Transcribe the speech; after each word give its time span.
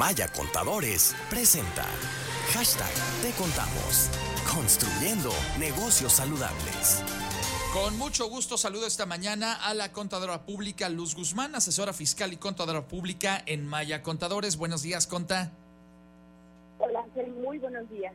Maya 0.00 0.28
Contadores 0.28 1.14
presenta 1.28 1.84
hashtag 2.54 2.88
Te 3.20 3.32
Contamos, 3.32 4.08
construyendo 4.50 5.30
negocios 5.58 6.14
saludables. 6.14 7.02
Con 7.74 7.98
mucho 7.98 8.26
gusto 8.30 8.56
saludo 8.56 8.86
esta 8.86 9.04
mañana 9.04 9.52
a 9.52 9.74
la 9.74 9.92
contadora 9.92 10.46
pública 10.46 10.88
Luz 10.88 11.14
Guzmán, 11.14 11.54
asesora 11.54 11.92
fiscal 11.92 12.32
y 12.32 12.38
contadora 12.38 12.88
pública 12.88 13.42
en 13.44 13.66
Maya 13.66 14.02
Contadores. 14.02 14.56
Buenos 14.56 14.80
días, 14.80 15.06
Conta. 15.06 15.52
Hola, 16.78 17.00
Ángel, 17.00 17.32
muy 17.32 17.58
buenos 17.58 17.86
días. 17.90 18.14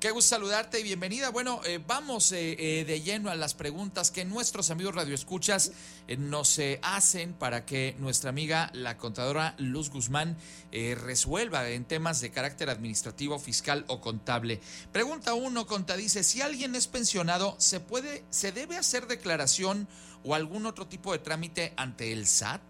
Qué 0.00 0.12
gusto 0.12 0.30
saludarte 0.30 0.80
y 0.80 0.82
bienvenida. 0.82 1.28
Bueno, 1.28 1.60
eh, 1.66 1.78
vamos 1.86 2.32
eh, 2.32 2.56
eh, 2.58 2.86
de 2.86 3.02
lleno 3.02 3.28
a 3.28 3.34
las 3.34 3.52
preguntas 3.52 4.10
que 4.10 4.24
nuestros 4.24 4.70
amigos 4.70 4.94
radioescuchas 4.94 5.72
nos 6.16 6.58
hacen 6.80 7.34
para 7.34 7.66
que 7.66 7.94
nuestra 7.98 8.30
amiga, 8.30 8.70
la 8.72 8.96
contadora 8.96 9.54
Luz 9.58 9.90
Guzmán, 9.90 10.38
resuelva 10.72 11.68
en 11.68 11.84
temas 11.84 12.22
de 12.22 12.30
carácter 12.30 12.70
administrativo, 12.70 13.38
fiscal 13.38 13.84
o 13.88 14.00
contable. 14.00 14.60
Pregunta 14.90 15.34
uno, 15.34 15.66
Conta, 15.66 15.96
dice, 15.96 16.24
si 16.24 16.40
alguien 16.40 16.74
es 16.74 16.88
pensionado, 16.88 17.54
¿se 17.58 17.78
puede, 17.78 18.24
se 18.30 18.52
debe 18.52 18.78
hacer 18.78 19.06
declaración 19.06 19.86
o 20.24 20.34
algún 20.34 20.64
otro 20.64 20.86
tipo 20.88 21.12
de 21.12 21.18
trámite 21.18 21.74
ante 21.76 22.12
el 22.12 22.26
SAT? 22.26 22.62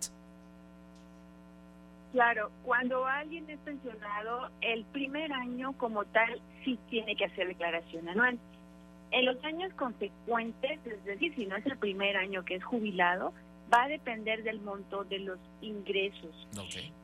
Claro, 2.12 2.50
cuando 2.64 3.06
alguien 3.06 3.48
es 3.48 3.58
pensionado, 3.60 4.50
el 4.60 4.84
primer 4.86 5.32
año 5.32 5.72
como 5.78 6.04
tal 6.06 6.40
sí 6.64 6.78
tiene 6.88 7.14
que 7.14 7.26
hacer 7.26 7.46
declaración 7.46 8.08
anual. 8.08 8.38
En 9.12 9.26
los 9.26 9.42
años 9.44 9.72
consecuentes, 9.74 10.80
es 10.84 11.04
decir, 11.04 11.34
si 11.34 11.46
no 11.46 11.56
es 11.56 11.66
el 11.66 11.76
primer 11.76 12.16
año 12.16 12.44
que 12.44 12.56
es 12.56 12.64
jubilado, 12.64 13.32
va 13.72 13.84
a 13.84 13.88
depender 13.88 14.42
del 14.42 14.60
monto 14.60 15.04
de 15.04 15.20
los 15.20 15.38
ingresos. 15.60 16.48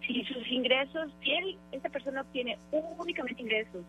Si 0.06 0.24
sus 0.24 0.46
ingresos, 0.48 1.12
si 1.22 1.32
él, 1.32 1.58
esa 1.72 1.88
persona 1.88 2.22
obtiene 2.22 2.58
únicamente 2.98 3.42
ingresos 3.42 3.84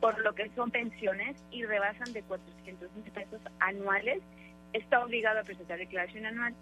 por 0.00 0.20
lo 0.20 0.34
que 0.34 0.50
son 0.56 0.70
pensiones 0.70 1.36
y 1.52 1.64
rebasan 1.64 2.12
de 2.12 2.22
400 2.22 2.90
mil 2.96 3.10
pesos 3.12 3.40
anuales, 3.60 4.20
está 4.72 5.04
obligado 5.04 5.38
a 5.38 5.44
presentar 5.44 5.78
declaración 5.78 6.26
anual. 6.26 6.54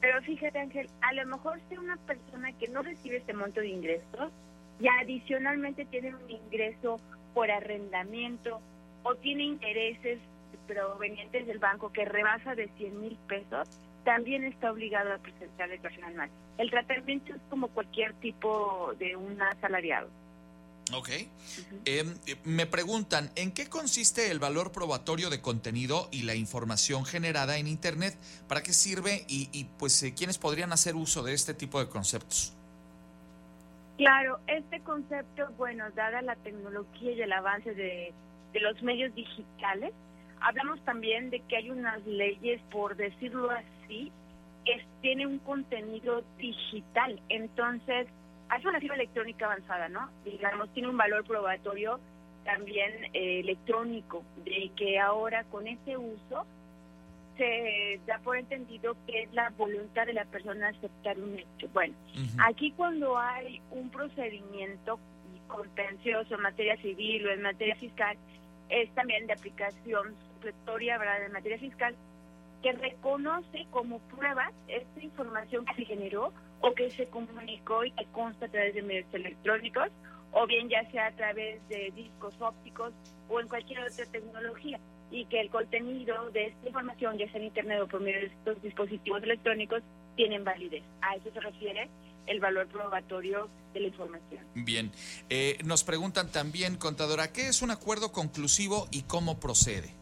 Pero 0.00 0.22
fíjate, 0.22 0.58
Ángel, 0.58 0.88
a 1.00 1.12
lo 1.14 1.26
mejor 1.26 1.60
sea 1.68 1.80
una 1.80 1.96
persona 1.96 2.52
que 2.52 2.68
no 2.68 2.82
recibe 2.82 3.16
este 3.16 3.34
monto 3.34 3.60
de 3.60 3.68
ingresos 3.68 4.30
y 4.78 4.88
adicionalmente 4.88 5.84
tiene 5.86 6.14
un 6.14 6.30
ingreso 6.30 7.00
por 7.34 7.50
arrendamiento 7.50 8.60
o 9.02 9.14
tiene 9.14 9.44
intereses 9.44 10.18
provenientes 10.66 11.46
del 11.46 11.58
banco 11.58 11.92
que 11.92 12.04
rebasa 12.04 12.54
de 12.54 12.68
100 12.76 13.00
mil 13.00 13.16
pesos, 13.28 13.68
también 14.04 14.44
está 14.44 14.70
obligado 14.70 15.12
a 15.12 15.18
presentar 15.18 15.68
declaración 15.68 16.04
anual. 16.06 16.30
El 16.58 16.70
tratamiento 16.70 17.34
es 17.34 17.40
como 17.50 17.68
cualquier 17.68 18.14
tipo 18.14 18.92
de 18.98 19.16
un 19.16 19.40
asalariado. 19.40 20.08
Ok. 20.92 21.08
Em, 21.84 22.14
eh, 22.26 22.36
me 22.44 22.66
preguntan, 22.66 23.30
¿en 23.34 23.52
qué 23.52 23.68
consiste 23.68 24.30
el 24.30 24.38
valor 24.38 24.70
probatorio 24.70 25.30
de 25.30 25.40
contenido 25.40 26.08
y 26.12 26.22
la 26.22 26.34
información 26.34 27.04
generada 27.04 27.58
en 27.58 27.66
Internet? 27.66 28.16
¿Para 28.46 28.62
qué 28.62 28.72
sirve 28.72 29.24
y, 29.28 29.64
pues 29.78 30.00
eh, 30.02 30.14
quiénes 30.16 30.38
podrían 30.38 30.72
hacer 30.72 30.94
uso 30.94 31.22
de 31.24 31.34
este 31.34 31.54
tipo 31.54 31.80
de 31.80 31.88
conceptos? 31.88 32.52
Claro, 33.98 34.38
este 34.46 34.80
concepto, 34.80 35.48
bueno, 35.56 35.90
dada 35.94 36.22
la 36.22 36.36
tecnología 36.36 37.12
y 37.12 37.22
el 37.22 37.32
avance 37.32 37.74
de, 37.74 38.12
los 38.54 38.82
medios 38.82 39.14
digitales, 39.14 39.92
hablamos 40.40 40.82
también 40.84 41.28
de 41.28 41.40
que 41.40 41.56
hay 41.56 41.70
unas 41.70 42.06
leyes, 42.06 42.60
por 42.70 42.96
decirlo 42.96 43.50
así, 43.50 44.10
que 44.64 44.82
tienen 45.02 45.26
un 45.26 45.38
contenido 45.40 46.24
digital. 46.38 47.20
Entonces, 47.28 48.06
hace 48.48 48.68
una 48.68 48.80
firma 48.80 48.94
electrónica 48.94 49.46
avanzada, 49.46 49.88
¿no? 49.88 50.10
Digamos, 50.24 50.68
tiene 50.72 50.88
un 50.88 50.96
valor 50.96 51.24
probatorio 51.24 52.00
también 52.44 52.92
eh, 53.12 53.40
electrónico, 53.40 54.22
de 54.44 54.70
que 54.76 54.98
ahora 54.98 55.44
con 55.44 55.66
ese 55.66 55.96
uso 55.96 56.46
se 57.36 58.00
da 58.06 58.18
por 58.20 58.36
entendido 58.36 58.96
que 59.06 59.22
es 59.22 59.32
la 59.34 59.50
voluntad 59.50 60.06
de 60.06 60.14
la 60.14 60.24
persona 60.24 60.68
aceptar 60.68 61.18
un 61.18 61.38
hecho. 61.38 61.68
Bueno, 61.74 61.94
aquí 62.38 62.72
cuando 62.72 63.18
hay 63.18 63.60
un 63.70 63.90
procedimiento 63.90 64.98
contencioso 65.48 66.34
en 66.34 66.42
materia 66.42 66.76
civil 66.78 67.26
o 67.26 67.30
en 67.30 67.42
materia 67.42 67.76
fiscal, 67.76 68.16
es 68.68 68.90
también 68.94 69.26
de 69.26 69.34
aplicación 69.34 70.14
supletoria, 70.34 70.98
¿verdad?, 70.98 71.24
en 71.26 71.32
materia 71.32 71.58
fiscal, 71.58 71.94
que 72.62 72.72
reconoce 72.72 73.66
como 73.70 73.98
prueba 74.00 74.50
esta 74.68 75.02
información 75.02 75.64
que 75.66 75.74
se 75.74 75.84
generó 75.84 76.32
o 76.60 76.72
que 76.72 76.90
se 76.90 77.06
comunicó 77.06 77.84
y 77.84 77.90
que 77.92 78.04
consta 78.06 78.46
a 78.46 78.48
través 78.48 78.74
de 78.74 78.82
medios 78.82 79.12
electrónicos, 79.12 79.88
o 80.32 80.46
bien 80.46 80.68
ya 80.68 80.88
sea 80.90 81.06
a 81.06 81.12
través 81.12 81.66
de 81.68 81.92
discos 81.94 82.34
ópticos 82.40 82.92
o 83.28 83.40
en 83.40 83.48
cualquier 83.48 83.80
otra 83.80 84.06
tecnología, 84.06 84.78
y 85.10 85.24
que 85.26 85.40
el 85.40 85.50
contenido 85.50 86.30
de 86.30 86.46
esta 86.46 86.66
información, 86.66 87.16
ya 87.18 87.26
sea 87.30 87.40
en 87.40 87.46
Internet 87.46 87.80
o 87.82 87.86
por 87.86 88.00
medio 88.00 88.20
de 88.20 88.26
estos 88.26 88.60
dispositivos 88.62 89.22
electrónicos, 89.22 89.82
tienen 90.16 90.44
validez. 90.44 90.82
A 91.00 91.14
eso 91.14 91.30
se 91.32 91.40
refiere 91.40 91.88
el 92.26 92.40
valor 92.40 92.66
probatorio 92.66 93.48
de 93.72 93.80
la 93.80 93.86
información. 93.86 94.44
Bien, 94.54 94.90
eh, 95.28 95.58
nos 95.64 95.84
preguntan 95.84 96.32
también, 96.32 96.76
contadora, 96.76 97.32
¿qué 97.32 97.48
es 97.48 97.62
un 97.62 97.70
acuerdo 97.70 98.12
conclusivo 98.12 98.88
y 98.90 99.02
cómo 99.02 99.38
procede? 99.38 99.94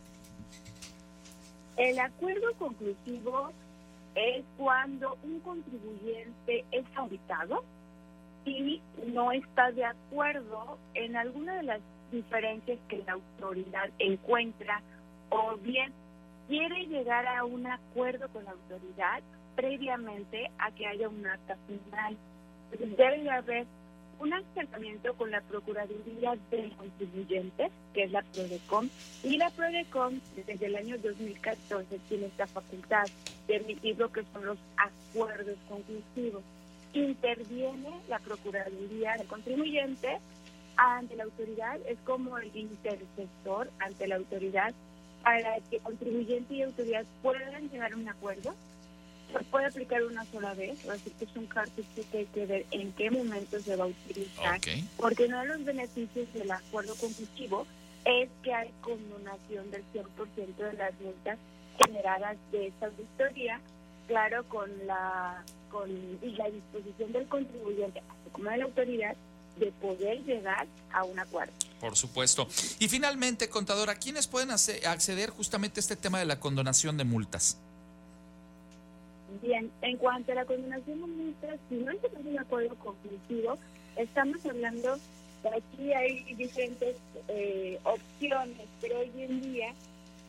El 1.76 1.98
acuerdo 1.98 2.54
conclusivo 2.58 3.50
es 4.14 4.44
cuando 4.56 5.18
un 5.24 5.40
contribuyente 5.40 6.64
es 6.70 6.84
auditado 6.94 7.64
y 8.44 8.80
no 9.06 9.32
está 9.32 9.72
de 9.72 9.84
acuerdo 9.84 10.78
en 10.94 11.16
alguna 11.16 11.56
de 11.56 11.62
las 11.64 11.80
diferencias 12.12 12.78
que 12.88 13.02
la 13.06 13.14
autoridad 13.14 13.90
encuentra 13.98 14.82
o 15.30 15.56
bien 15.56 15.92
quiere 16.46 16.86
llegar 16.86 17.26
a 17.26 17.44
un 17.44 17.66
acuerdo 17.66 18.28
con 18.28 18.44
la 18.44 18.52
autoridad 18.52 19.22
previamente 19.56 20.50
a 20.58 20.70
que 20.72 20.86
haya 20.86 21.08
un 21.08 21.26
acta 21.26 21.56
final. 21.66 22.16
debe 22.78 23.30
haber 23.30 23.66
un 24.18 24.32
acercamiento 24.32 25.14
con 25.14 25.30
la 25.30 25.40
Procuraduría 25.40 26.36
del 26.50 26.72
Contribuyente, 26.76 27.70
que 27.92 28.04
es 28.04 28.12
la 28.12 28.22
PRODECOM, 28.22 28.88
y 29.22 29.36
la 29.36 29.50
PRODECOM 29.50 30.20
desde 30.46 30.66
el 30.66 30.76
año 30.76 30.98
2014 30.98 31.98
tiene 32.08 32.26
esta 32.26 32.46
facultad 32.46 33.04
de 33.46 33.56
emitir 33.56 33.98
lo 33.98 34.10
que 34.10 34.24
son 34.32 34.46
los 34.46 34.58
acuerdos 34.76 35.56
conclusivos. 35.68 36.42
Interviene 36.92 37.90
la 38.08 38.18
Procuraduría 38.18 39.16
del 39.16 39.26
Contribuyente 39.26 40.18
ante 40.76 41.16
la 41.16 41.24
autoridad, 41.24 41.78
es 41.86 41.98
como 42.04 42.38
el 42.38 42.54
intercesor 42.54 43.70
ante 43.78 44.06
la 44.06 44.16
autoridad 44.16 44.74
para 45.22 45.58
que 45.70 45.78
contribuyente 45.78 46.54
y 46.54 46.62
autoridad 46.62 47.04
puedan 47.22 47.70
llegar 47.70 47.92
a 47.92 47.96
un 47.96 48.08
acuerdo 48.08 48.54
se 49.38 49.44
puede 49.44 49.66
aplicar 49.66 50.02
una 50.04 50.24
sola 50.26 50.54
vez, 50.54 50.86
así 50.88 51.10
que 51.18 51.24
es 51.24 51.36
un 51.36 51.46
cartucho 51.46 52.02
que 52.10 52.18
hay 52.18 52.26
que 52.26 52.46
ver 52.46 52.66
en 52.70 52.92
qué 52.92 53.10
momento 53.10 53.60
se 53.60 53.76
va 53.76 53.84
a 53.84 53.88
utilizar, 53.88 54.60
porque 54.96 55.26
uno 55.26 55.40
de 55.40 55.46
los 55.46 55.64
beneficios 55.64 56.32
del 56.32 56.50
acuerdo 56.50 56.94
conclusivo 56.96 57.66
es 58.04 58.28
que 58.42 58.54
hay 58.54 58.70
condonación 58.80 59.70
del 59.70 59.82
100% 59.92 60.56
de 60.56 60.72
las 60.74 60.92
multas 61.00 61.38
generadas 61.84 62.36
de 62.52 62.68
esta 62.68 62.86
auditoría, 62.86 63.60
claro, 64.06 64.44
con 64.48 64.70
la 64.86 65.42
con 65.70 65.90
la 66.22 66.48
disposición 66.50 67.12
del 67.12 67.26
contribuyente, 67.26 67.98
así 67.98 68.30
como 68.30 68.48
de 68.50 68.58
la 68.58 68.64
autoridad, 68.64 69.16
de 69.56 69.72
poder 69.72 70.22
llegar 70.24 70.68
a 70.92 71.02
un 71.02 71.18
acuerdo. 71.18 71.52
Por 71.80 71.96
supuesto. 71.96 72.46
Y 72.78 72.88
finalmente, 72.88 73.48
contadora, 73.48 73.96
¿quiénes 73.96 74.28
pueden 74.28 74.50
acceder 74.52 75.30
justamente 75.30 75.80
a 75.80 75.82
este 75.82 75.96
tema 75.96 76.20
de 76.20 76.26
la 76.26 76.38
condonación 76.38 76.96
de 76.96 77.04
multas? 77.04 77.58
Bien, 79.42 79.70
en 79.82 79.96
cuanto 79.96 80.32
a 80.32 80.36
la 80.36 80.44
condenación 80.44 81.00
de 81.00 81.06
multas, 81.06 81.58
si 81.68 81.76
no 81.76 81.92
se 81.92 82.28
un 82.28 82.38
acuerdo 82.38 82.74
conclusivo, 82.76 83.58
estamos 83.96 84.44
hablando 84.46 84.96
de 85.42 85.48
aquí 85.48 85.92
hay 85.92 86.34
diferentes 86.34 86.96
eh, 87.28 87.78
opciones, 87.84 88.66
pero 88.80 89.00
hoy 89.00 89.10
en 89.18 89.40
día 89.42 89.74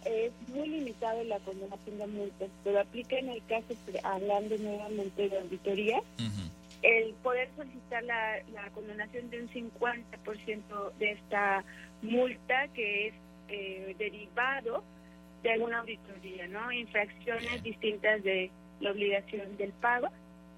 es 0.05 0.31
muy 0.49 0.69
limitado 0.69 1.23
la 1.23 1.39
condenación 1.39 1.97
de 1.97 2.07
multas, 2.07 2.49
pero 2.63 2.79
aplica 2.79 3.17
en 3.17 3.29
el 3.29 3.43
caso, 3.45 3.73
hablando 4.03 4.57
nuevamente 4.57 5.29
de 5.29 5.39
auditoría, 5.39 6.01
el 6.81 7.13
poder 7.15 7.49
solicitar 7.55 8.03
la, 8.03 8.69
condenación 8.73 9.29
de 9.29 9.41
un 9.41 9.49
50% 9.49 10.93
de 10.99 11.11
esta 11.11 11.63
multa 12.01 12.67
que 12.73 13.07
es 13.07 13.13
eh, 13.47 13.95
derivado 13.97 14.83
de 15.41 15.51
alguna 15.53 15.79
auditoría, 15.79 16.47
¿no? 16.47 16.71
Infracciones 16.71 17.63
distintas 17.63 18.23
de 18.23 18.51
la 18.79 18.91
obligación 18.91 19.57
del 19.57 19.71
pago 19.73 20.07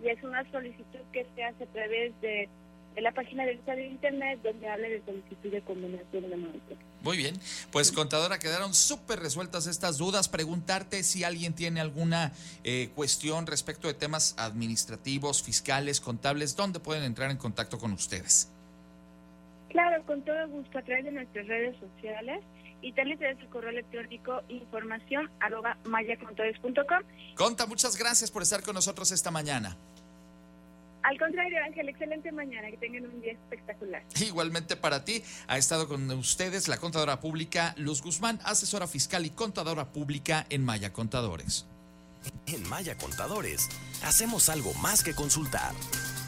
y 0.04 0.10
es 0.10 0.24
una 0.24 0.50
solicitud 0.52 1.00
que 1.12 1.25
se 1.36 1.44
hace 1.44 1.64
a 1.64 1.68
través 1.68 2.14
de, 2.22 2.50
la 2.98 3.12
página 3.12 3.46
del 3.46 3.58
Estado 3.58 3.78
de 3.78 3.88
Internet 3.88 4.40
donde 4.44 4.68
habla 4.68 4.88
de 4.88 5.04
solicitud 5.06 5.52
de 5.52 5.62
condenación 5.62 6.30
de 6.30 6.36
multa. 6.36 6.75
Muy 7.04 7.16
bien, 7.16 7.36
pues 7.72 7.92
contadora, 7.92 8.40
quedaron 8.40 8.74
súper 8.74 9.19
resueltas 9.19 9.68
estas 9.68 10.00
dudas. 10.00 10.28
Preguntarte 10.28 11.04
si 11.04 11.24
alguien 11.24 11.54
tiene 11.54 11.80
alguna 11.80 12.34
eh, 12.64 12.90
cuestión 12.96 13.46
respecto 13.46 13.88
de 13.88 13.94
temas 13.94 14.34
administrativos, 14.40 15.44
fiscales, 15.44 16.02
contables, 16.02 16.56
¿dónde 16.56 16.80
pueden 16.80 17.04
entrar 17.04 17.30
en 17.30 17.38
contacto 17.38 17.78
con 17.78 17.92
ustedes? 17.92 18.52
Claro, 19.69 20.04
con 20.06 20.24
todo 20.24 20.48
gusto, 20.48 20.80
a 20.80 20.81
través 20.81 21.06
de 21.06 21.12
nuestras 21.12 21.48
redes 21.48 21.75
sociales 21.80 22.42
y 22.82 22.94
también 22.94 23.18
través 23.18 23.38
su 23.40 23.48
correo 23.50 23.70
electrónico 23.70 24.42
información 24.50 25.30
arroba 25.40 25.78
mayacontores.com. 25.86 27.04
Conta, 27.36 27.66
muchas 27.66 27.98
gracias 27.98 28.32
por 28.32 28.42
estar 28.44 28.62
con 28.64 28.76
nosotros 28.76 29.12
esta 29.12 29.32
mañana. 29.32 29.78
Al 31.04 31.18
contrario, 31.18 31.58
Ángel, 31.66 31.88
excelente 31.88 32.34
mañana, 32.34 32.70
que 32.70 32.78
tengan 32.78 33.06
un 33.06 33.22
día 33.22 33.32
espectacular. 33.32 34.04
Igualmente 34.20 34.76
para 34.76 35.06
ti, 35.06 35.24
ha 35.48 35.58
estado 35.58 35.88
con 35.88 36.10
ustedes 36.12 36.68
la 36.68 36.78
contadora 36.78 37.22
pública 37.22 37.74
Luz 37.78 38.02
Guzmán, 38.02 38.40
asesora 38.44 38.88
fiscal 38.88 39.26
y 39.26 39.30
contadora 39.30 39.86
pública 39.86 40.46
en 40.50 40.66
Maya 40.66 40.92
Contadores. 40.92 41.66
En 42.48 42.68
Maya 42.68 42.98
Contadores, 42.98 43.70
hacemos 44.04 44.50
algo 44.50 44.74
más 44.76 45.02
que 45.02 45.14
consultar. 45.14 45.72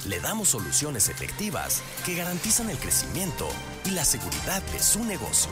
Le 0.08 0.22
damos 0.22 0.50
soluciones 0.50 1.10
efectivas 1.10 1.84
que 2.06 2.16
garantizan 2.16 2.70
el 2.70 2.78
crecimiento 2.78 3.50
y 3.84 3.92
la 3.92 4.06
seguridad 4.06 4.62
de 4.72 4.80
su 4.80 5.04
negocio. 5.04 5.52